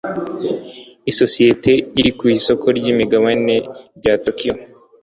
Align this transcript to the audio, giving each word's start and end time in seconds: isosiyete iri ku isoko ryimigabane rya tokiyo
isosiyete 1.11 1.71
iri 1.99 2.11
ku 2.17 2.23
isoko 2.37 2.65
ryimigabane 2.77 3.55
rya 3.97 4.13
tokiyo 4.23 4.53